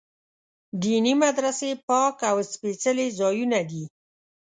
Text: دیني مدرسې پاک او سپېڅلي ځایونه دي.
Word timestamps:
دیني 0.81 1.13
مدرسې 1.23 1.71
پاک 1.87 2.17
او 2.31 2.37
سپېڅلي 2.51 3.07
ځایونه 3.19 3.59
دي. 3.69 3.83